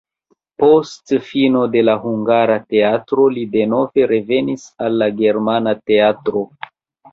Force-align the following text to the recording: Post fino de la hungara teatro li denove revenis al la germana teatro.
Post 0.61 1.11
fino 1.25 1.61
de 1.75 1.83
la 1.83 1.95
hungara 2.05 2.55
teatro 2.73 3.27
li 3.37 3.45
denove 3.59 4.09
revenis 4.15 4.67
al 4.89 4.99
la 5.05 5.13
germana 5.23 5.77
teatro. 5.93 6.47